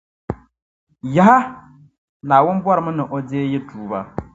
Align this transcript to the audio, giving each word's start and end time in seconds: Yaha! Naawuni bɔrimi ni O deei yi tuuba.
Yaha! 1.15 1.37
Naawuni 2.27 2.61
bɔrimi 2.65 2.91
ni 2.97 3.03
O 3.15 3.17
deei 3.29 3.49
yi 3.51 3.59
tuuba. 3.67 3.99